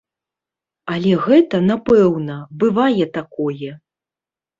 Але 0.93 1.11
гэта, 1.25 1.59
напэўна, 1.71 2.37
бывае 2.63 3.05
такое. 3.19 3.71